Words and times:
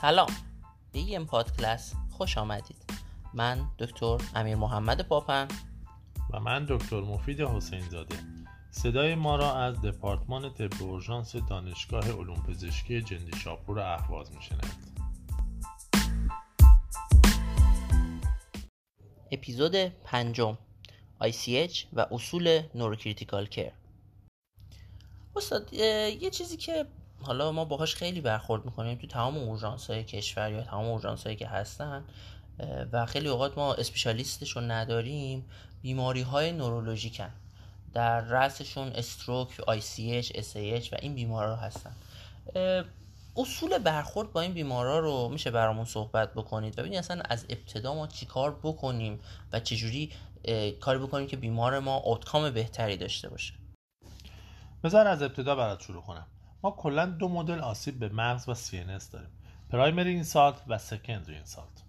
سلام. 0.00 0.28
به 0.92 0.98
این 0.98 1.26
پادکست 1.26 1.94
خوش 2.10 2.38
آمدید. 2.38 2.76
من 3.34 3.70
دکتر 3.78 4.18
امیر 4.34 4.56
محمد 4.56 5.08
پاپن. 5.08 5.48
و 6.30 6.40
من 6.40 6.66
دکتر 6.68 7.00
مفید 7.00 7.40
حسین 7.40 7.88
زاده 7.88 8.16
صدای 8.70 9.14
ما 9.14 9.36
را 9.36 9.54
از 9.54 9.80
دپارتمان 9.80 10.54
طب 10.54 10.82
اورژانس 10.82 11.36
دانشگاه 11.36 12.12
علوم 12.12 12.42
پزشکی 12.42 13.02
جندی 13.02 13.36
شاپور 13.36 13.80
اهواز 13.80 14.32
میشنوید 14.32 14.74
اپیزود 19.30 19.76
پنجم. 19.76 20.58
ICH 21.22 21.84
و 21.92 22.06
اصول 22.10 22.62
neurocritical 22.74 23.46
care. 23.46 23.72
استاد 25.36 25.72
یه 25.72 26.30
چیزی 26.30 26.56
که 26.56 26.86
حالا 27.22 27.52
ما 27.52 27.64
باهاش 27.64 27.94
خیلی 27.94 28.20
برخورد 28.20 28.64
می‌کنیم 28.64 28.98
تو 28.98 29.06
تمام 29.06 29.36
اورژانس 29.36 29.90
های 29.90 30.04
کشور 30.04 30.52
یا 30.52 30.62
تمام 30.62 30.84
اورژانس 30.84 31.24
هایی 31.24 31.36
که 31.36 31.46
هستن 31.46 32.04
و 32.92 33.06
خیلی 33.06 33.28
اوقات 33.28 33.58
ما 33.58 33.74
اسپیشالیستش 33.74 34.50
رو 34.50 34.62
نداریم 34.62 35.44
بیماری 35.82 36.22
های 36.22 36.52
نورولوژیکن. 36.52 37.30
در 37.94 38.20
رأسشون 38.20 38.88
استروک، 38.88 39.60
ICH, 39.60 40.26
SAH 40.26 40.92
و 40.92 40.96
این 41.02 41.14
بیمارا 41.14 41.56
هستن. 41.56 41.96
اصول 43.36 43.78
برخورد 43.78 44.32
با 44.32 44.40
این 44.40 44.52
بیمارا 44.52 44.98
رو 44.98 45.28
میشه 45.28 45.50
برامون 45.50 45.84
صحبت 45.84 46.34
بکنید 46.34 46.78
و 46.78 46.82
ببینید 46.82 46.98
اصلا 46.98 47.22
از 47.28 47.46
ابتدا 47.48 47.94
ما 47.94 48.06
چیکار 48.06 48.60
بکنیم 48.62 49.20
و 49.52 49.60
چجوری 49.60 50.12
کاری 50.80 50.98
بکنیم 50.98 51.26
که 51.26 51.36
بیمار 51.36 51.78
ما 51.78 51.96
اوتکام 51.96 52.50
بهتری 52.50 52.96
داشته 52.96 53.28
باشه. 53.28 53.54
بذار 54.84 55.06
از 55.06 55.22
ابتدا 55.22 55.54
برات 55.54 55.82
شروع 55.82 56.02
کنم. 56.02 56.26
ما 56.66 56.72
کلا 56.72 57.06
دو 57.06 57.28
مدل 57.28 57.58
آسیب 57.60 57.98
به 57.98 58.08
مغز 58.08 58.48
و 58.48 58.54
CNS 58.54 59.12
داریم. 59.12 59.30
پرایمری 59.70 60.10
اینسالت 60.10 60.62
و 60.68 60.78
سکندری 60.78 61.34
اینسالت. 61.34 61.82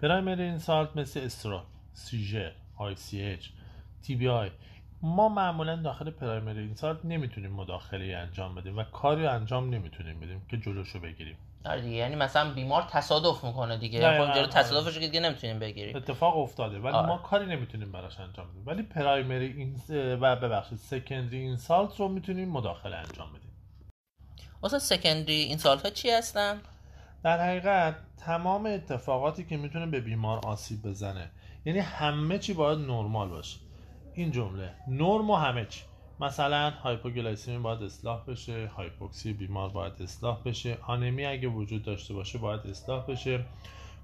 پرایمری 0.00 0.42
اینسالت 0.42 0.96
مثل 0.96 1.20
استروک 1.20 1.62
سیژر 1.92 2.52
ICH 2.78 3.44
TBI 4.04 4.50
ما 5.02 5.28
معمولا 5.28 5.76
داخل 5.76 6.10
پرایمری 6.10 6.58
اینسالت 6.58 7.04
نمی‌تونیم 7.04 7.52
مداخله 7.52 8.16
انجام 8.16 8.54
بدیم 8.54 8.78
و 8.78 8.82
کاری 8.82 9.26
انجام 9.26 9.70
نمی‌تونیم 9.70 10.20
بدیم 10.20 10.46
که 10.48 10.56
جلوشو 10.56 11.00
بگیریم. 11.00 11.36
آره 11.64 11.80
دیگه 11.80 11.96
یعنی 11.96 12.16
مثلا 12.16 12.54
بیمار 12.54 12.82
تصادف 12.82 13.44
می‌کنه 13.44 13.76
دیگه. 13.76 14.18
خب 14.18 14.34
جلو 14.34 14.46
تصادفش 14.46 14.94
که 14.94 15.06
دیگه 15.06 15.20
نمی‌تونیم 15.20 15.58
بگیریم. 15.58 15.96
اتفاق 15.96 16.38
افتاده 16.38 16.78
ولی 16.78 16.92
آره. 16.92 17.06
ما 17.06 17.18
کاری 17.18 17.46
نمی‌تونیم 17.46 17.92
براش 17.92 18.20
انجام 18.20 18.50
بدیم. 18.50 18.62
ولی 18.66 18.82
primary 18.82 19.46
این 19.46 19.76
و 20.14 20.36
ببخشید 20.36 20.78
secondary 20.78 21.38
insult 21.38 22.00
رو 22.00 22.08
می‌تونیم 22.08 22.48
مداخله 22.48 22.96
انجام 22.96 23.28
بدیم. 23.32 23.50
واسه 24.62 24.78
secondary 24.78 25.34
insult 25.34 25.82
ها 25.82 25.90
چی 25.90 26.10
هستن؟ 26.10 26.60
در 27.24 27.40
حقیقت 27.40 27.96
تمام 28.16 28.66
اتفاقاتی 28.66 29.44
که 29.44 29.56
می‌تونه 29.56 29.86
به 29.86 30.00
بیمار 30.00 30.38
آسیب 30.46 30.82
بزنه 30.82 31.30
یعنی 31.64 31.78
همه 31.78 32.38
چی 32.38 32.52
باید 32.54 32.78
نرمال 32.78 33.28
باشه. 33.28 33.58
این 34.14 34.30
جمله 34.32 34.74
نرم 34.88 35.30
و 35.30 35.36
همه 35.36 35.66
چی. 35.66 35.82
مثلا 36.20 36.70
hypoglycemia 36.70 37.58
باید 37.58 37.82
اصلاح 37.82 38.24
بشه 38.24 38.66
hypoxi 38.66 39.32
بیمار 39.32 39.68
باید 39.68 39.92
اصلاح 40.02 40.38
بشه 40.44 40.78
آنمی 40.86 41.26
اگه 41.26 41.48
وجود 41.48 41.82
داشته 41.82 42.14
باشه 42.14 42.38
باید 42.38 42.60
اصلاح 42.66 43.06
بشه. 43.06 43.44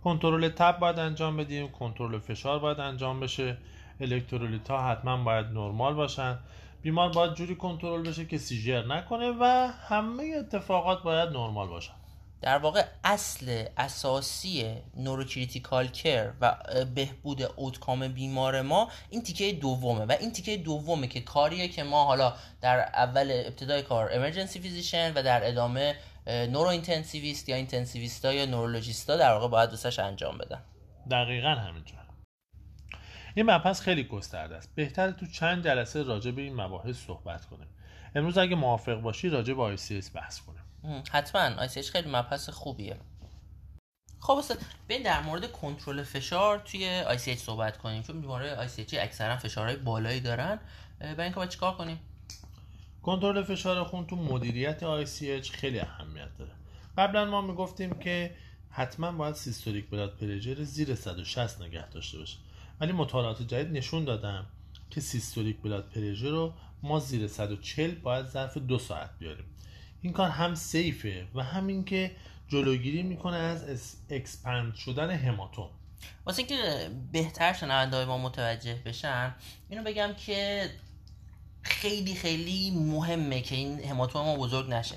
کنترل 0.04 0.48
تب 0.48 0.78
باید 0.78 0.98
انجام 0.98 1.36
بدیم 1.36 1.68
کنترل 1.68 2.18
فشار 2.18 2.58
باید 2.58 2.80
انجام 2.80 3.20
بشه. 3.20 3.56
الکترولیت 4.00 4.70
ها 4.70 4.90
حتما 4.90 5.24
باید 5.24 5.46
نرمال 5.46 5.94
باشن. 5.94 6.38
بیمار 6.82 7.12
باید 7.12 7.34
جوری 7.34 7.54
کنترل 7.54 8.02
بشه 8.02 8.26
که 8.26 8.38
seizure 8.38 8.86
نکنه 8.86 9.30
و 9.40 9.70
همه 9.88 10.24
اتفاقات 10.38 11.02
باید 11.02 11.28
نرمال 11.28 11.68
باشن. 11.68 11.94
در 12.40 12.58
واقع 12.58 12.84
اصل 13.04 13.64
اساسی 13.76 14.76
neurocritical 14.96 15.88
care 15.88 16.32
و 16.40 16.56
بهبود 16.94 17.42
outcome 17.42 18.08
بیمار 18.08 18.62
ما 18.62 18.90
این 19.10 19.22
تیکه 19.22 19.52
دومه 19.52 20.04
و 20.04 20.16
این 20.20 20.32
تیکه 20.32 20.56
دومه 20.56 21.06
که 21.06 21.20
کاریه 21.20 21.68
که 21.68 21.82
ما 21.82 22.04
حالا 22.04 22.34
در 22.60 22.78
اول 22.78 23.42
ابتدای 23.46 23.82
کار 23.82 24.10
emergency 24.12 24.60
physician 24.60 25.12
و 25.14 25.22
در 25.22 25.48
ادامه 25.48 25.96
neurointensivist 26.26 27.48
یا 27.48 27.56
intensivist 27.56 28.26
ا 28.26 28.32
یا 28.32 28.46
neurologist 28.46 29.10
ا 29.10 29.16
در 29.16 29.32
واقع 29.32 29.48
باید 29.48 29.70
درستش 29.70 29.98
انجام 29.98 30.38
بدن. 30.38 30.62
دقیقا 31.10 31.48
همینجور 31.48 32.06
این 33.36 33.50
مبحث 33.50 33.80
خیلی 33.80 34.04
گسترده 34.04 34.56
است. 34.56 34.74
بهتره 34.74 35.12
تو 35.12 35.26
چند 35.26 35.64
جلسه 35.64 36.02
راجع 36.02 36.30
به 36.30 36.42
این 36.42 36.54
مباحث 36.54 36.96
صحبت 36.96 37.44
کنیم. 37.44 37.66
امروز 38.16 38.38
اگه 38.38 38.56
موافق 38.56 39.00
باشی 39.00 39.28
راجع 39.28 39.54
به 39.54 39.76
ICH 39.76 40.10
بحث 40.14 40.40
کنیم. 40.40 41.02
حتما. 41.12 41.60
ICH 41.60 41.90
خیلی 41.90 42.10
مبحث 42.10 42.50
خوبیه. 42.50 42.96
خب 44.20 44.32
استاد 44.32 44.58
بین 44.88 45.02
در 45.02 45.22
مورد 45.22 45.52
کنترل 45.52 46.02
فشار 46.02 46.58
توی 46.58 47.02
ICH 47.04 47.38
صحبت 47.38 47.76
کنیم. 47.78 48.02
چون 48.02 48.20
بیمارای 48.20 48.68
ICH 48.68 48.94
اکثرا 48.94 49.36
فشارهای 49.36 49.76
بالایی 49.76 50.20
دارن. 50.20 50.58
برای 51.00 51.20
اینکه 51.20 51.36
باید 51.36 51.50
چیکار 51.50 51.76
کنیم؟ 51.76 52.00
کنترل 53.02 53.42
فشار 53.42 53.84
خون 53.84 54.06
تو 54.06 54.16
مدیریت 54.16 55.04
ICH 55.04 55.50
خیلی 55.50 55.80
اهمیت 55.80 56.36
داره. 56.38 56.52
قبلا 56.98 57.24
ما 57.24 57.40
می‌گفتیم 57.40 57.98
که 57.98 58.36
حتما 58.70 59.12
باید 59.12 59.34
systolic 59.34 59.90
blood 59.90 60.16
pressure 60.16 60.62
زیر 60.62 60.94
160 60.94 61.62
نگه 61.62 61.88
داشته 61.90 62.18
باشه. 62.18 62.38
ولی 62.80 62.92
مطالعات 62.92 63.42
جدید 63.42 63.76
نشون 63.76 64.04
دادن 64.04 64.46
که 64.90 65.00
systolic 65.00 65.62
blood 65.62 65.90
pressure 65.90 66.30
رو 66.30 66.52
ما 66.86 66.98
زیر 66.98 67.28
140 67.28 67.94
باید 67.94 68.26
ظرف 68.26 68.58
دو 68.58 68.78
ساعت 68.78 69.10
بیاریم. 69.18 69.44
این 70.02 70.12
کار 70.12 70.30
هم 70.30 70.54
safe 70.54 71.12
ه 71.12 71.26
و 71.34 71.42
همین 71.42 71.84
که 71.84 72.16
جلوگیری 72.48 73.02
می‌کنه 73.02 73.36
از 73.36 73.96
expand 74.10 74.74
شدن 74.74 75.10
hematom. 75.10 75.70
واسه 76.26 76.38
اینکه 76.38 76.90
بهتر 77.12 77.52
شنونده 77.52 78.04
ما 78.04 78.18
متوجه 78.18 78.74
بشن 78.74 79.34
اینو 79.68 79.82
بگم 79.82 80.14
که 80.26 80.70
خیلی 81.62 82.14
خیلی 82.14 82.70
مهمه 82.70 83.40
که 83.40 83.54
این 83.54 83.84
hematom 83.84 84.24
ما 84.24 84.36
بزرگ 84.36 84.70
نشه. 84.70 84.96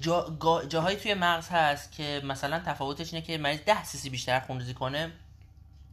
جا، 0.00 0.36
جاهایی 0.68 0.96
توی 0.96 1.14
مغز 1.14 1.48
هست 1.48 1.92
که 1.92 2.20
مثلا 2.24 2.58
تفاوتش 2.58 3.14
اینه 3.14 3.26
که 3.26 3.38
مریض 3.38 3.60
10 3.66 3.84
سیسی 3.84 4.10
بیشتر 4.10 4.40
خونریزی 4.40 4.74
کنه 4.74 5.12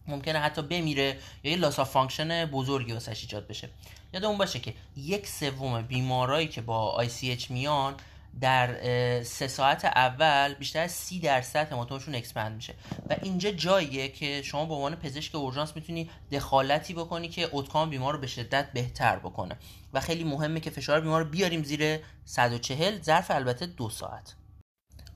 ممکنه 0.07 0.39
حتی 0.39 0.61
بمیره 0.61 1.17
یا 1.43 1.51
یه 1.51 1.57
loss 1.57 1.83
of 1.83 1.96
function 1.96 2.45
بزرگی 2.45 2.91
واسش 2.91 3.21
ایجاد 3.21 3.47
بشه. 3.47 3.69
یادمون 4.13 4.37
باشه 4.37 4.59
که 4.59 4.73
یک 4.97 5.27
سوم 5.27 5.81
بیمارایی 5.81 6.47
که 6.47 6.61
با 6.61 7.05
ICH 7.05 7.51
میان 7.51 7.95
در 8.41 9.23
سه 9.23 9.47
ساعت 9.47 9.85
اول 9.85 10.53
بیشتر 10.53 10.83
از 10.83 10.91
سی 10.91 11.19
درصد 11.19 11.71
hematom 11.71 11.99
شون 11.99 12.15
expand 12.15 12.55
میشه. 12.55 12.73
و 13.09 13.15
اینجا 13.21 13.51
جاییه 13.51 14.09
که 14.09 14.41
شما 14.41 14.65
به 14.65 14.73
عنوان 14.73 14.95
پزشک 14.95 15.35
اورژانس 15.35 15.75
می‌تونی 15.75 16.09
دخالتی 16.31 16.93
بکنی 16.93 17.29
که 17.29 17.43
اوتکام 17.43 17.89
بیمار 17.89 18.13
رو 18.13 18.19
به 18.19 18.27
شدت 18.27 18.71
بهتر 18.73 19.15
بکنه. 19.15 19.57
و 19.93 19.99
خیلی 19.99 20.23
مهمه 20.23 20.59
که 20.59 20.69
فشار 20.69 21.01
بیمار 21.01 21.23
رو 21.23 21.29
بیاریم 21.29 21.63
زیر 21.63 21.99
140 22.25 23.01
ظرف 23.01 23.31
البته 23.31 23.65
دو 23.65 23.89
ساعت. 23.89 24.35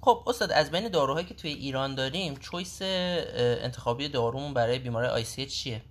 خب 0.01 0.23
استاد 0.27 0.51
از 0.51 0.71
بین 0.71 0.87
داروهایی 0.87 1.25
که 1.25 1.33
توی 1.33 1.51
ایران 1.51 1.95
داریم 1.95 2.35
چویس 2.35 2.79
انتخابی 2.81 4.09
دارومون 4.09 4.53
برای 4.53 4.79
بیماری 4.79 5.23
ICH 5.23 5.47
چیه؟ 5.47 5.81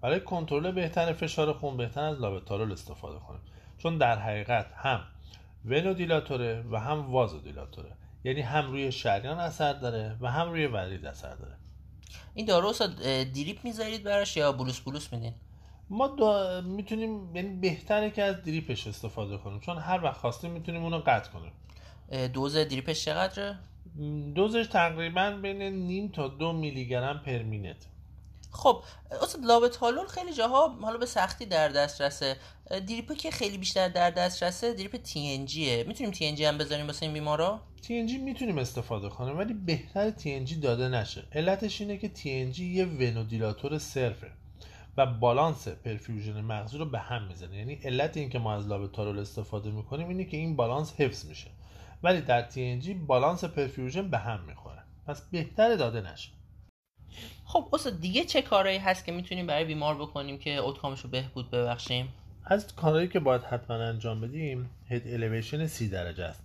برای 0.00 0.20
کنترل 0.20 0.72
بهتر 0.72 1.12
فشار 1.12 1.52
خون 1.52 1.76
بهتر 1.76 2.00
از 2.00 2.20
لابتارول 2.20 2.72
استفاده 2.72 3.18
کنیم. 3.18 3.40
چون 3.78 3.98
در 3.98 4.18
حقیقت 4.18 4.66
هم 4.76 5.00
ونودیلاتوره 5.64 6.64
و 6.70 6.80
هم 6.80 7.12
وازودیلاتوره. 7.12 7.92
یعنی 8.24 8.40
هم 8.40 8.70
روی 8.70 8.92
شریان 8.92 9.38
اثر 9.38 9.72
داره 9.72 10.16
و 10.20 10.30
هم 10.30 10.50
روی 10.50 10.66
ورید 10.66 11.06
اثر 11.06 11.34
داره. 11.34 11.56
این 12.34 12.46
دارو 12.46 12.72
دریپ 13.34 13.64
می‌ذارید 13.64 14.04
براش 14.04 14.36
یا 14.36 14.52
بلوس 14.52 14.80
بلوس 14.80 15.12
میدین؟ 15.12 15.34
ما 15.90 16.16
می‌تونیم 16.60 17.36
یعنی 17.36 17.56
بهتره 17.56 18.10
که 18.10 18.22
از 18.22 18.42
دریپش 18.42 18.86
استفاده 18.86 19.36
کنیم. 19.36 19.60
چون 19.60 19.78
هر 19.78 20.04
وقت 20.04 20.16
خواستیم 20.16 20.50
می‌تونیم 20.50 20.82
اونو 20.82 20.98
قطع 20.98 21.30
کنیم. 21.30 21.52
دوز 22.32 22.56
دریپش 22.56 23.04
چقدره؟ 23.04 23.58
دوزش 24.34 24.66
تقریبا 24.66 25.30
بین 25.42 25.62
نیم 25.62 26.08
تا 26.08 26.28
دو 26.28 26.52
میلی 26.52 26.88
گرم 26.88 27.22
پر 27.26 27.42
مینت. 27.42 27.86
خب 28.50 28.82
اصلا 29.22 29.46
لابتالول 29.46 30.06
خیلی 30.06 30.32
جاها 30.32 30.68
حالا 30.68 30.98
به 30.98 31.06
سختی 31.06 31.46
در 31.46 31.68
دسترسه. 31.68 32.36
دریپ 32.70 33.12
که 33.12 33.30
خیلی 33.30 33.58
بیشتر 33.58 33.88
در 33.88 34.10
دسترسه 34.10 34.72
دریپ 34.72 34.96
تی 34.96 35.34
ان 35.34 35.46
جیه 35.46 35.84
می‌تونیم 35.88 36.12
تی 36.12 36.26
ان 36.26 36.34
جی 36.34 36.44
هم 36.44 36.58
بذاریم 36.58 36.86
واسه 36.86 37.06
این 37.06 37.12
بیمارا؟ 37.12 37.60
تی 37.82 37.98
ان 37.98 38.06
جی 38.06 38.18
می‌تونیم 38.18 38.58
استفاده 38.58 39.08
کنیم 39.08 39.38
ولی 39.38 39.54
بهتر 39.54 40.10
تی 40.10 40.34
ان 40.34 40.44
جی 40.44 40.60
داده 40.60 40.88
نشه. 40.88 41.24
علتش 41.32 41.80
اینه 41.80 41.96
که 41.96 42.08
تی 42.08 42.40
ان 42.40 42.52
جی 42.52 42.66
یه 42.66 42.84
ونودیلاتور 42.84 43.78
صرفه 43.78 44.30
و 44.96 45.06
بالانس 45.06 45.68
پرفیوژن 45.68 46.40
مغزی 46.40 46.78
رو 46.78 46.84
به 46.84 46.98
هم 46.98 47.22
می‌زنه. 47.28 47.56
یعنی 47.56 47.74
علت 47.74 48.16
این 48.16 48.30
که 48.30 48.38
ما 48.38 48.54
از 48.54 48.68
لابتالول 48.68 49.18
استفاده 49.18 49.70
می‌کنیم 49.70 50.08
اینه 50.08 50.24
که 50.24 50.36
این 50.36 50.56
بالانس 50.56 50.94
حفظ 51.00 51.26
میشه. 51.26 51.46
ولی 52.02 52.20
در 52.20 52.48
جی 52.48 52.94
بالانس 52.94 53.44
پرفیوژن 53.44 54.10
به 54.10 54.18
هم 54.18 54.40
می‌خوره. 54.46 54.82
پس 55.06 55.22
بهتره 55.30 55.76
داده 55.76 56.12
نشه. 56.12 56.30
خب 57.44 57.68
استاد 57.72 58.00
دیگه 58.00 58.24
چه 58.24 58.42
کارهایی 58.42 58.78
هست 58.78 59.04
که 59.04 59.12
می‌تونیم 59.12 59.46
برای 59.46 59.64
بیمار 59.64 59.94
بکنیم 59.94 60.38
که 60.38 60.56
اوتکامش 60.56 61.00
رو 61.00 61.10
بهبود 61.10 61.50
ببخشیم؟ 61.50 62.08
از 62.44 62.74
کارهایی 62.74 63.08
که 63.08 63.20
باید 63.20 63.42
حتما 63.42 63.76
انجام 63.76 64.20
بدیم 64.20 64.70
هد 64.88 65.02
الیویشن 65.06 65.66
سی 65.66 65.88
درجه 65.88 66.24
است. 66.24 66.44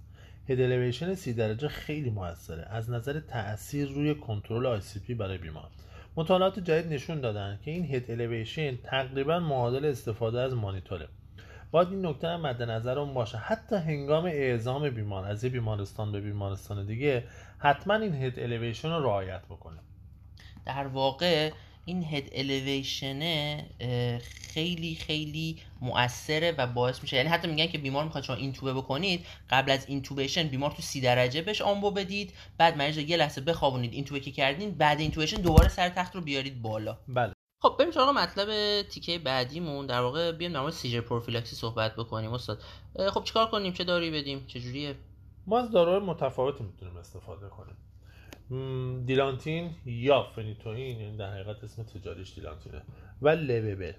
هد 0.50 0.62
الیویشن 0.62 1.16
سی 1.16 1.34
درجه 1.34 1.68
خیلی 1.68 2.10
موثره. 2.10 2.68
از 2.70 2.90
نظر 2.90 3.20
تاثیر 3.20 3.90
روی 3.90 4.16
کنترل 4.16 4.66
آی 4.66 4.82
برای 5.16 5.38
بیمار. 5.38 5.70
مطالعات 6.16 6.60
جدید 6.60 6.94
نشون 6.94 7.22
دادن 7.22 7.60
که 7.66 7.72
این 7.72 7.96
هد 7.96 8.12
الیویشن 8.12 8.78
تقریبا 8.78 9.40
معادل 9.40 9.86
استفاده 9.86 10.42
از 10.42 10.54
مانیتوره. 10.54 11.08
باید 11.74 11.88
این 11.88 12.06
نکته 12.06 12.28
هم 12.28 12.42
مد 12.42 12.62
نظرمون 12.62 13.14
باشه. 13.14 13.38
حتی 13.38 13.76
هنگام 13.76 14.26
اعزام 14.26 14.90
بیمار 14.90 15.26
از 15.26 15.44
یه 15.44 15.50
بیمارستان 15.50 16.12
به 16.12 16.22
بیمارستان 16.22 16.86
دیگه 16.86 17.24
حتما 17.60 17.94
این 17.94 18.16
هد 18.16 18.40
الیویشن 18.40 18.90
رو 18.90 19.04
رعایت 19.04 19.42
بکنه. 19.46 19.80
در 20.66 20.88
واقع 20.88 21.52
این 21.86 22.04
head 22.04 22.24
elevation 22.32 23.20
خیلی 24.54 24.96
خیلی 24.96 25.58
مؤثره 25.82 26.52
و 26.58 26.68
باعث 26.68 27.02
میشه. 27.02 27.18
یعنی 27.18 27.30
حتی 27.30 27.48
میگن 27.48 27.68
که 27.68 27.78
بیمار 27.78 28.04
می‌خواد 28.04 28.24
شما 28.24 28.36
اینتوبه 28.36 28.74
بکنید 28.74 29.26
قبل 29.50 29.72
از 29.72 29.86
intubation 29.88 30.48
بیمار 30.48 30.72
تو 30.72 30.82
سی 30.82 31.02
درجه 31.02 31.42
بهش 31.42 31.62
آمبو 31.62 31.92
بدید 31.92 32.34
بعد 32.58 32.78
مریض 32.78 32.98
یه 32.98 33.18
لحظه 33.18 33.42
بخوابونید 33.42 33.94
اینتوبه 33.94 34.20
که 34.20 34.32
کردین 34.32 34.72
بعد 34.72 35.00
intubation 35.00 35.42
دوباره 35.42 35.70
سر 35.70 35.90
تخت 35.90 36.16
رو 36.16 36.22
بیارید 36.22 36.62
بالا. 36.62 36.98
بله. 37.08 37.34
خب 37.64 37.76
بریم 37.80 37.92
سراغ 37.92 38.10
مطلب 38.10 38.82
تیکه 38.82 39.20
بعدیمون. 39.20 39.86
در 39.86 40.00
واقع 40.00 40.32
بیایم 40.32 40.54
در 40.54 40.62
مورد 40.62 40.74
seizure 40.74 41.02
prophylaxis 41.02 41.56
صحبت 41.56 41.96
بکنیم 41.96 42.34
استاد. 42.34 42.62
خب 43.10 43.24
چیکار 43.24 43.46
کنیم؟ 43.46 43.74
چه 43.74 43.84
داری 43.84 44.12
بدیم؟ 44.12 44.46
چه 44.48 44.60
جوریه؟ 44.60 44.96
ما 45.48 45.60
از 45.60 45.72
داروهای 45.72 46.00
متفاوتی 46.00 46.64
می‌تونیم 46.64 46.98
استفاده 46.98 47.48
کنیم. 47.50 47.76
دیلانتین 49.06 49.72
یا 49.86 50.24
فنیتوین 50.36 51.00
یعنی 51.00 51.18
در 51.18 51.34
حقیقت 51.34 51.64
اسم 51.64 51.84
تجاریش 51.84 52.34
دیلانتینه. 52.34 52.82
و 53.22 53.30
لوبل 53.30 53.94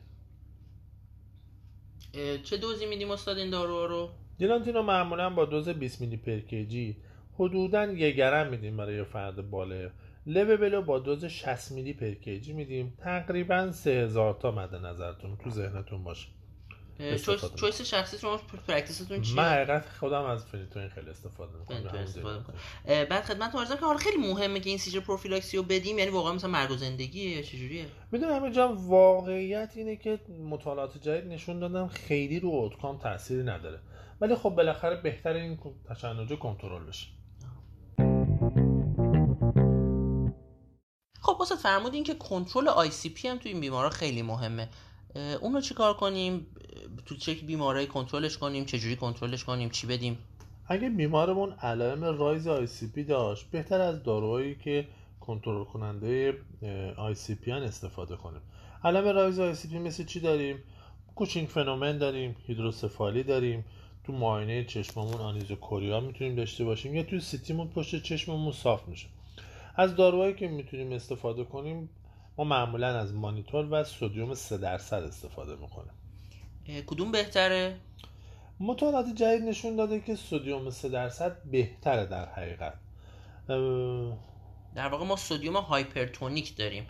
چه 2.42 2.56
دوزی 2.56 2.86
میدیم 2.86 3.10
استاد 3.10 3.38
این 3.38 3.50
دارو 3.50 3.86
رو؟ 3.86 4.08
دیلانتین 4.38 4.74
رو 4.74 4.82
معمولا 4.82 5.30
با 5.30 5.44
دوز 5.44 5.68
20 5.68 6.00
میلی 6.00 6.16
per 6.16 6.38
kg 6.38 6.96
حدودا 7.38 7.84
یک 7.84 8.16
گرم 8.16 8.50
میدیم 8.50 8.76
برای 8.76 9.04
فرد 9.04 9.50
بالغ 9.50 9.90
لوبل 10.26 10.74
رو 10.74 10.82
با 10.82 10.98
دوز 10.98 11.24
60 11.24 11.72
میلی 11.72 11.92
per 11.92 12.10
kg 12.10 12.52
میدیم. 12.52 12.94
تقریبا 12.98 13.70
3000 13.72 14.34
تا 14.34 14.50
مد 14.50 14.74
نظرتون 14.74 15.36
تو 15.36 15.50
ذهنتون 15.50 16.04
باشه. 16.04 16.28
choice 17.56 17.82
شخصی 17.82 18.18
شما 18.18 18.40
practice 18.68 19.08
تون 19.08 19.22
چیه؟ 19.22 19.36
من 19.36 19.48
حقیقت 19.48 19.88
خودم 19.88 20.24
از 20.24 20.46
فنیتوین 20.46 20.88
خیلی 20.88 21.10
استفاده 21.10 21.52
می‌کنم. 21.58 22.44
بعد 22.86 23.24
خدمت 23.24 23.54
عرضم 23.54 23.74
که 23.74 23.80
حالا 23.80 23.98
خیلی 23.98 24.16
مهمه 24.16 24.60
که 24.60 24.70
این 24.70 24.78
seizure 24.78 25.00
prophylaxis 25.00 25.56
رو 25.56 25.62
بدیم 25.62 25.98
یعنی 25.98 26.10
واقعا 26.10 26.32
مثلا 26.32 26.50
مرگ 26.50 26.70
و 26.70 26.76
زندگیه 26.76 27.42
چجوریه 27.42 27.86
می‌دونم 28.12 28.32
همه 28.32 28.50
جا 28.50 28.74
واقعیت 28.74 29.72
اینه 29.76 29.96
که 29.96 30.18
مطالعات 30.50 30.98
جدید 30.98 31.32
نشون 31.32 31.58
دادن 31.58 31.86
خیلی 31.86 32.40
رو 32.40 32.48
outcome 32.48 32.98
تأثیری 32.98 33.42
نداره. 33.42 33.80
ولی 34.20 34.34
خب 34.34 34.50
بالاخره 34.50 35.00
بهتر 35.00 35.32
این 35.32 35.58
تشنج 35.88 36.32
کنترل 36.32 36.84
بشه. 36.84 37.06
خب 41.24 41.36
استاد 41.38 41.56
فرمودین 41.56 42.04
که 42.04 42.14
کنترل 42.14 42.68
ICP 42.68 43.28
هم 43.28 43.38
توی 43.38 43.52
این 43.52 43.60
بیمارا 43.60 43.90
خیلی 43.90 44.22
مهمه. 44.22 44.68
اون 45.40 45.54
رو 45.54 45.60
چیکار 45.60 45.94
کنیم؟ 45.94 46.46
تو 47.06 47.16
چه 47.16 47.34
بیماری 47.34 47.86
کنترلش 47.86 48.38
کنیم؟ 48.38 48.64
چجوری 48.64 48.96
کنترلش 48.96 49.44
کنیم؟ 49.44 49.70
چی 49.70 49.86
بدیم؟ 49.86 50.18
اگه 50.68 50.88
بیمارمون 50.88 51.52
علائم 51.52 52.04
rise 52.04 52.46
ICP 52.46 53.04
داشت 53.04 53.50
بهتر 53.50 53.80
از 53.80 54.02
داروهایی 54.02 54.54
که 54.54 54.88
کنترل 55.20 55.64
کننده 55.64 56.38
ICP 56.96 57.52
استفاده 57.52 58.16
کنیم. 58.16 58.40
علائم 58.84 59.16
rise 59.16 59.40
ICP 59.40 59.78
مثل 59.78 60.04
چی 60.04 60.20
داریم؟ 60.20 60.62
Cushing 61.14 61.48
phenomenon 61.48 61.98
داریم 61.98 62.36
هیدروسفالی 62.46 63.22
داریم 63.22 63.64
تو 64.04 64.12
معاینه 64.12 64.64
چشممون 64.64 65.20
anisocoria 65.20 66.00
می‌تونیم 66.00 66.34
داشته 66.34 66.64
باشیم 66.64 66.94
یا 66.94 67.02
تو 67.02 67.20
CT 67.20 67.40
مون 67.40 67.68
پشت 67.68 68.02
چشممون 68.02 68.52
صاف 68.52 68.88
میشه. 68.88 69.06
از 69.76 69.96
داروهایی 69.96 70.34
که 70.34 70.48
می‌تونیم 70.48 70.92
استفاده 70.92 71.44
کنیم 71.44 71.90
ما 72.38 72.44
معمولا 72.44 72.98
از 72.98 73.14
مانیتول 73.14 73.68
و 73.70 73.84
sodium 73.84 74.34
3 74.34 74.58
درصد 74.58 75.02
استفاده 75.02 75.56
می‌کنیم. 75.56 75.92
کدوم 76.86 77.12
بهتره؟ 77.12 77.76
مطالعات 78.60 79.06
جدید 79.14 79.42
نشون 79.42 79.76
داده 79.76 80.00
که 80.00 80.16
sodium 80.16 80.70
3 80.70 80.88
درصد 80.88 81.36
بهتره 81.44 82.06
در 82.06 82.28
حقیقت. 82.28 82.74
در 84.74 84.88
واقع 84.88 85.04
ما 85.04 85.16
sodium 85.16 85.56
hypertonic 85.56 86.56
داریم. 86.56 86.86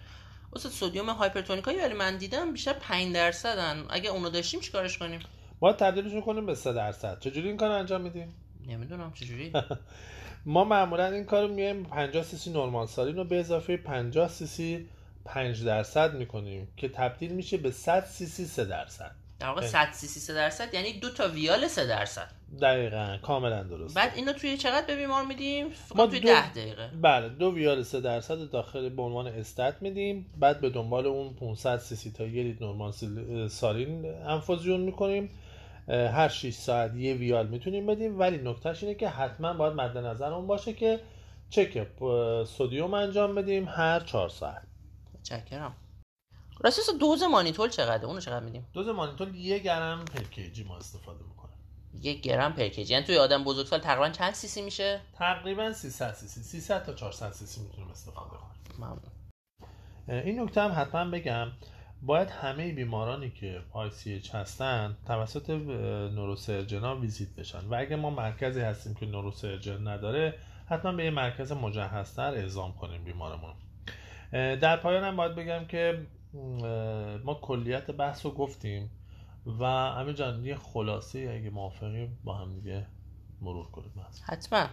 واسه 0.52 0.68
sodium 0.68 1.10
hypertonic 1.10 1.64
هایی 1.64 1.78
ولی 1.78 1.94
من 1.94 2.16
دیدم 2.16 2.52
بیشتر 2.52 2.72
5 2.72 3.14
درصدن. 3.14 3.84
اگه 3.90 4.10
اونو 4.10 4.30
داشتیم 4.30 4.60
چیکارش 4.60 4.98
کنیم؟ 4.98 5.20
باید 5.60 5.76
تبدیلش 5.76 6.24
کنیم 6.24 6.46
به 6.46 6.54
3 6.54 6.72
درصد. 6.72 7.20
چجوری 7.20 7.48
این 7.48 7.56
کار 7.56 7.70
انجام 7.70 8.00
میدیم؟ 8.00 8.34
نمی‌دونم 8.66 9.12
چجوری؟ 9.12 9.52
ما 10.46 10.64
معمولا 10.64 11.06
این 11.06 11.24
کارو 11.24 11.48
میایم 11.48 11.84
50 11.84 12.22
سی 12.22 12.36
سی 12.36 12.50
normal 12.50 12.86
saline 12.86 13.16
رو 13.16 13.24
به 13.24 13.40
اضافه 13.40 13.76
50 13.76 14.28
سی 14.28 14.46
سی 14.46 14.86
5 15.24 15.64
درصد 15.64 16.14
می‌کنیم 16.14 16.68
که 16.76 16.88
تبدیل 16.88 17.32
میشه 17.32 17.56
به 17.56 17.70
100 17.70 18.04
سی 18.04 18.26
سی 18.26 18.44
3 18.44 18.64
درصد. 18.64 19.10
در 19.40 19.46
واقع 19.46 19.66
100 19.66 19.88
سی 19.92 20.06
سی 20.06 20.20
3 20.20 20.34
درصد 20.34 20.74
یعنی 20.74 20.92
دو 20.92 21.10
تا 21.10 21.28
ویال 21.28 21.68
3 21.68 21.86
درصد. 21.86 22.30
دقیقا 22.62 23.18
کاملا 23.22 23.62
درست 23.62 23.94
بعد 23.94 24.12
اینو 24.14 24.32
توی 24.32 24.56
چقدر 24.56 24.86
به 24.86 24.96
بیمار 24.96 25.24
میدیم؟ 25.24 25.66
ما 25.94 26.06
توی 26.06 26.20
دو... 26.20 26.28
10 26.28 26.50
دقیقه. 26.52 26.90
بله 27.02 27.28
دو 27.28 27.54
ویال 27.54 27.82
3 27.82 28.00
درصد 28.00 28.50
داخل 28.50 28.88
به 28.88 29.02
عنوان 29.02 29.26
stat 29.26 29.74
میدیم. 29.80 30.26
بعد 30.38 30.60
به 30.60 30.70
دنبال 30.70 31.06
اون 31.06 31.34
500 31.34 31.78
سی 31.78 31.96
سی 31.96 32.10
تا 32.10 32.24
یه 32.24 32.42
لیتر 32.42 32.64
normal 32.64 32.92
saline 33.48 34.06
انفوزیون 34.26 34.80
می‌کنیم. 34.80 35.30
هر 35.88 36.28
6 36.28 36.54
ساعت 36.54 36.94
یه 36.94 37.14
ویال 37.14 37.46
می‌تونیم 37.46 37.86
بدیم 37.86 38.18
ولی 38.18 38.38
نکتهش 38.38 38.82
اینه 38.82 38.94
که 38.94 39.08
حتما 39.08 39.52
باید 39.52 39.74
مد 39.74 39.98
نظرمون 39.98 40.46
باشه 40.46 40.72
که 40.72 41.00
چک 41.50 41.86
سودیوم 42.46 42.94
انجام 42.94 43.34
بدیم 43.34 43.68
هر 43.68 44.00
4 44.00 44.28
ساعت. 44.28 44.62
چکرم 45.22 45.76
راستش 46.60 46.82
دوز 47.00 47.22
مانیتول 47.22 47.68
چقدره؟ 47.68 48.04
اونو 48.04 48.20
چقدر 48.20 48.44
میدیم؟ 48.44 48.66
دوز 48.72 48.88
مانیتول 48.88 49.34
یه 49.34 49.58
گرم 49.58 50.04
پر 50.04 50.22
کیجی 50.22 50.64
ما 50.64 50.76
استفاده 50.76 51.24
می‌کنیم. 51.24 51.56
یک 52.00 52.20
گرم 52.20 52.52
پر 52.52 52.68
کیجی 52.68 52.92
یعنی 52.92 53.06
توی 53.06 53.16
آدم 53.16 53.44
بزرگسال 53.44 53.80
تقریبا 53.80 54.08
چند 54.08 54.34
سیسی 54.34 54.62
میشه؟ 54.62 55.00
تقریبا 55.18 55.72
300 55.72 56.14
سیسی 56.14 56.42
300 56.42 56.84
تا 56.84 56.94
400 56.94 57.32
سیسی 57.32 57.60
می‌تونیم 57.60 57.90
استفاده 57.90 58.30
کنیم. 58.30 58.78
ممنون. 58.78 60.24
این 60.24 60.40
نکته 60.40 60.62
هم 60.62 60.72
حتما 60.76 61.10
بگم. 61.10 61.48
باید 62.06 62.30
همه 62.30 62.72
بیمارانی 62.72 63.30
که 63.30 63.60
ICH 63.72 64.34
هستن 64.34 64.96
توسط 65.06 65.50
نوروسرجنا 66.14 66.96
ویزیت 66.96 67.28
بشن. 67.28 67.58
و 67.68 67.74
اگه 67.74 67.96
ما 67.96 68.10
مرکزی 68.10 68.60
هستیم 68.60 68.94
که 68.94 69.06
نوروسرجن 69.06 69.88
نداره 69.88 70.34
حتما 70.66 70.92
به 70.92 71.04
یه 71.04 71.10
مرکز 71.10 71.52
مجهزتر 71.52 72.34
اعزام 72.34 72.72
کنیم 72.72 73.04
بیمارمون. 73.04 73.54
در 74.32 74.76
پایان 74.76 75.04
هم 75.04 75.16
باید 75.16 75.34
بگم 75.34 75.64
که 75.64 76.06
ما 77.24 77.34
کلیت 77.34 77.90
بحث 77.90 78.26
رو 78.26 78.32
گفتیم 78.32 78.90
و 79.60 79.64
همین 79.66 80.14
جان 80.14 80.44
یه 80.44 80.56
خلاصه 80.56 81.18
اگه 81.18 81.50
موافقیم 81.50 82.18
با 82.24 82.34
هم 82.34 82.54
دیگه 82.54 82.86
مرور 83.40 83.70
کنیم. 83.70 83.92
حتما. 84.26 84.66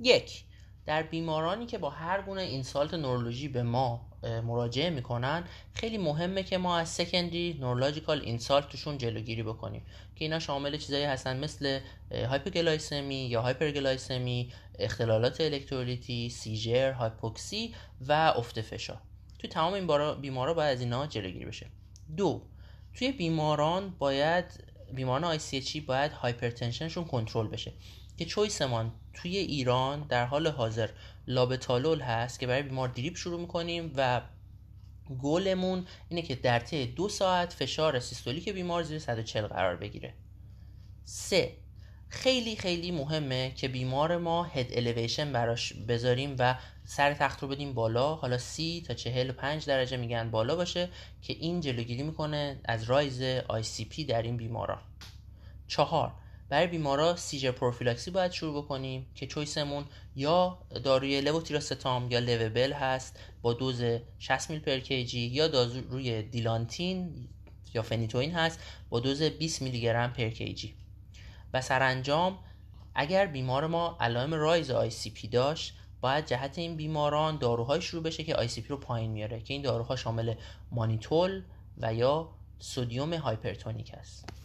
یک 0.00 0.44
در 0.86 1.02
بیمارانی 1.02 1.66
که 1.66 1.78
با 1.78 1.90
هر 1.90 2.22
گونه 2.22 2.42
اینسالت 2.42 2.94
نورولوژی 2.94 3.48
به 3.48 3.62
ما 3.62 4.00
مراجعه 4.22 4.90
می‌کنن 4.90 5.44
خیلی 5.74 5.98
مهمه 5.98 6.42
که 6.42 6.58
ما 6.58 6.78
از 6.78 6.88
سکندری 6.88 7.56
نورولوژیکال 7.60 8.20
اینسالت 8.20 8.68
توشون 8.68 8.98
جلوگیری 8.98 9.42
بکنیم. 9.42 9.82
که 10.16 10.24
اینا 10.24 10.38
شامل 10.38 10.76
چیزایی 10.76 11.04
هستن 11.04 11.36
مثل 11.36 11.80
hypoglycemia 12.12 13.14
یا 13.14 13.42
hyperglycemia 13.42 14.52
اختلالات 14.78 15.40
الکترولیتی 15.40 16.30
seizure 16.30 16.92
hypoxia 16.92 17.74
و 18.08 18.12
افت 18.12 18.60
فشار 18.60 19.00
توی 19.38 19.50
تمام 19.50 19.72
این 19.72 20.14
بیمارا 20.20 20.54
باید 20.54 20.72
از 20.76 20.80
اینا 20.80 21.06
جلوگیری 21.06 21.44
بشه. 21.44 21.66
دو 22.16 22.42
توی 22.94 23.12
بیماران 23.12 23.94
باید 23.98 24.44
بیماران 24.92 25.24
آی 25.24 25.38
باید 25.86 26.12
hypertension 26.12 26.81
شون 26.81 27.04
کنترل 27.04 27.48
بشه. 27.48 27.72
که 28.16 28.24
choice 28.24 28.75
مان 28.75 28.92
توی 29.14 29.36
ایران 29.36 30.06
در 30.08 30.26
حال 30.26 30.46
حاضر 30.46 30.88
لابتالول 31.26 32.00
هست 32.00 32.40
که 32.40 32.46
برای 32.46 32.62
بیمار 32.62 32.88
drip 32.88 33.16
شروع 33.16 33.40
می‌کنیم 33.40 33.92
و 33.96 34.20
گولمون 35.18 35.86
اینه 36.08 36.22
که 36.22 36.34
در 36.34 36.58
طی 36.58 36.86
دو 36.86 37.08
ساعت 37.08 37.52
فشار 37.52 38.00
سیستولیک 38.00 38.48
بیمار 38.48 38.82
زیر 38.82 38.98
140 38.98 39.46
قرار 39.46 39.76
بگیره. 39.76 40.14
سه 41.04 41.56
خیلی 42.08 42.56
خیلی 42.56 42.90
مهمه 42.90 43.52
که 43.56 43.68
بیمار 43.68 44.16
ما 44.16 44.44
head 44.44 44.66
elevation 44.72 45.32
براش 45.32 45.72
بذاریم 45.72 46.36
و 46.38 46.58
سر 46.84 47.14
تخت 47.14 47.42
رو 47.42 47.48
بدیم 47.48 47.74
بالا. 47.74 48.14
حالا 48.14 48.38
سی 48.38 48.84
تا 48.86 48.94
چهل 48.94 49.32
پنج 49.32 49.66
درجه 49.66 49.96
میگن 49.96 50.30
بالا 50.30 50.56
باشه 50.56 50.88
که 51.22 51.32
این 51.32 51.60
جلوگیری 51.60 52.02
می‌کنه 52.02 52.60
از 52.64 52.84
rise 52.84 53.22
ICP 53.48 54.04
در 54.04 54.22
این 54.22 54.36
بیماران 54.36 54.80
چهار 55.68 56.12
برای 56.48 56.66
بیمارا 56.66 57.16
seizure 57.16 57.50
prophylaxis 57.50 58.10
باید 58.10 58.32
شروع 58.32 58.62
بکنیم 58.62 59.06
که 59.14 59.26
choice 59.26 59.65
مون 59.65 59.84
یا 60.16 60.58
داروی 60.84 61.20
لوتیراستام 61.20 62.10
یا 62.10 62.18
لوبل 62.18 62.72
هست 62.72 63.18
با 63.42 63.52
دوز 63.52 63.82
60 64.18 64.50
میل 64.50 64.60
per 64.60 64.78
kg 64.78 65.20
یا 65.20 65.48
داروی 65.48 66.22
دیلانتین 66.22 67.28
یا 67.74 67.82
فنیتوین 67.82 68.34
هست 68.34 68.58
با 68.90 69.00
دوز 69.00 69.22
20 69.22 69.62
میلی 69.62 69.80
گرم 69.80 70.12
per 70.12 70.28
kg 70.28 70.74
و 71.54 71.60
سرانجام 71.60 72.38
اگر 72.94 73.26
بیمار 73.26 73.66
ما 73.66 73.96
علائم 74.00 74.34
rise 74.34 74.70
ICP 74.70 75.28
داشت 75.28 75.74
باید 76.00 76.26
جهت 76.26 76.58
این 76.58 76.76
بیماران 76.76 77.38
داروهای 77.38 77.82
شروع 77.82 78.02
بشه 78.02 78.24
که 78.24 78.36
ICP 78.36 78.68
رو 78.68 78.76
پایین 78.76 79.10
میاره 79.10 79.40
که 79.40 79.54
این 79.54 79.62
داروها 79.62 79.96
شامل 79.96 80.34
مانیتول 80.70 81.42
و 81.78 81.94
یا 81.94 82.30
sodium 82.58 83.14
hypertonic 83.14 83.94
است. 83.94 84.43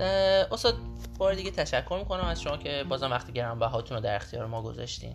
استاد 0.00 0.74
بار 1.18 1.34
دیگه 1.34 1.50
تشکر 1.50 1.98
می‌کنم 1.98 2.24
از 2.24 2.42
شما 2.42 2.56
که 2.56 2.84
بازم 2.88 3.10
وقت 3.10 3.32
گرانبهاتون 3.32 3.96
رو 3.96 4.02
در 4.02 4.16
اختیار 4.16 4.46
ما 4.46 4.62
گذاشتین. 4.62 5.14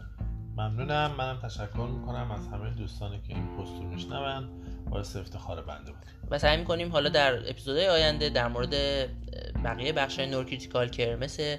ممنونم. 0.57 1.12
منم 1.17 1.39
تشکر 1.43 1.88
می‌کنم 2.00 2.31
از 2.31 2.48
همه 2.48 2.69
دوستانی 2.69 3.21
که 3.27 3.33
این 3.33 3.48
پست 3.48 3.71
رو 3.71 3.83
میشنون 3.83 4.50
باعث 4.89 5.15
افتخار 5.15 5.62
بنده 5.62 5.91
بود. 5.91 6.05
و 6.31 6.39
سعی 6.39 6.57
می‌کنیم 6.57 6.91
حالا 6.91 7.09
در 7.09 7.50
اپیزودهای 7.50 7.88
آینده 7.88 8.29
در 8.29 8.48
مورد 8.48 8.75
بقیه 9.63 9.93
بخش 9.93 10.19
neurocritical 10.20 10.89
care 10.89 11.15
مثل 11.15 11.57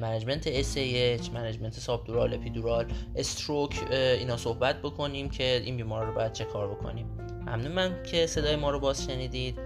management 0.00 0.62
SAH، 0.62 1.30
management 1.30 1.72
subdural، 1.72 2.34
epidural، 2.34 2.92
stroke 3.16 3.92
اینا 3.92 4.36
صحبت 4.36 4.82
بکنیم 4.82 5.30
که 5.30 5.62
این 5.64 5.76
بیمار 5.76 6.06
رو 6.06 6.14
باید 6.14 6.32
چه 6.32 6.44
کار 6.44 6.68
بکنیم. 6.68 7.06
ممنونم 7.46 8.02
که 8.02 8.26
صدای 8.26 8.56
ما 8.56 8.70
رو 8.70 8.80
باز 8.80 9.04
شنیدید. 9.04 9.58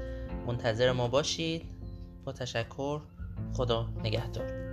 منتظر 0.47 0.93
ما 0.93 1.09
باشید. 1.09 1.74
با 2.25 2.33
تشکر 2.33 3.01
خدا 3.53 3.89
نگهدار. 4.05 4.64